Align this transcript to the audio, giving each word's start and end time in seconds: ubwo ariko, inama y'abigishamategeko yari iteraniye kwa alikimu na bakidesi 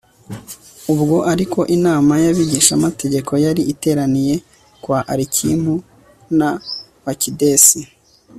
ubwo 0.93 1.17
ariko, 1.33 1.59
inama 1.75 2.13
y'abigishamategeko 2.23 3.31
yari 3.45 3.61
iteraniye 3.73 4.35
kwa 4.83 4.99
alikimu 5.11 5.75
na 6.37 6.49
bakidesi 7.05 7.79